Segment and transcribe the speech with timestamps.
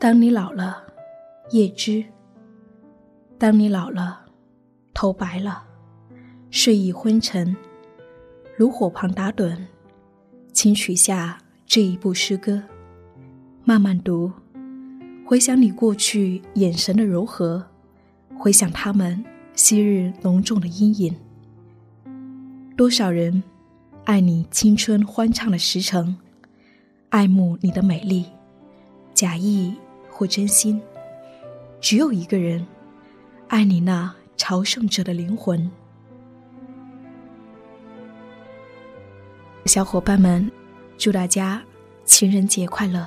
[0.00, 0.84] 当你老了，
[1.50, 2.04] 叶知；
[3.36, 4.26] 当你老了，
[4.94, 5.64] 头白了，
[6.52, 7.56] 睡意昏沉，
[8.56, 9.58] 炉火旁打盹，
[10.52, 12.62] 请取下这一部诗歌，
[13.64, 14.30] 慢慢读，
[15.26, 17.66] 回想你过去眼神的柔和，
[18.38, 19.24] 回想他们
[19.56, 21.16] 昔日浓重的阴影。
[22.76, 23.42] 多少人
[24.04, 26.16] 爱你青春欢畅的时辰，
[27.08, 28.26] 爱慕你的美丽，
[29.12, 29.74] 假意
[30.18, 30.82] 或真心。
[31.80, 32.66] 只有一个人
[33.46, 35.70] 爱你那朝圣者的灵魂。
[39.66, 40.50] 小伙伴们，
[40.96, 41.62] 祝大家
[42.04, 43.06] 情人节快乐！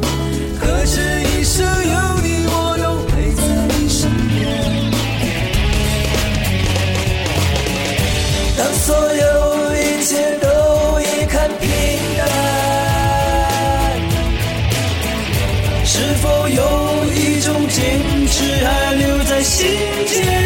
[19.61, 19.67] 世
[20.05, 20.40] 界